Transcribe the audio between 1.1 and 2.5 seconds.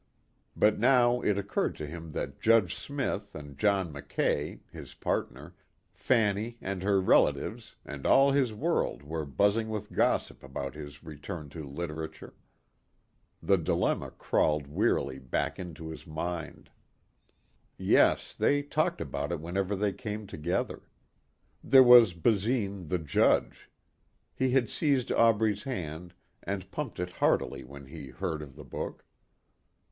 it occurred to him that